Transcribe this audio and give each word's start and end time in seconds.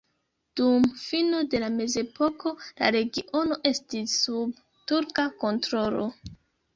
Dum 0.59 0.85
fino 0.99 1.41
de 1.49 1.59
la 1.63 1.67
mezepoko 1.73 2.53
la 2.79 2.89
regiono 2.95 3.57
estis 3.73 4.15
sub 4.23 4.57
turka 4.93 5.27
kontrolo. 5.45 6.07